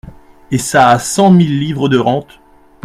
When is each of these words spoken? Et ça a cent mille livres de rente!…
Et 0.49 0.57
ça 0.57 0.89
a 0.89 0.97
cent 0.97 1.29
mille 1.29 1.59
livres 1.59 1.87
de 1.87 1.99
rente!… 1.99 2.39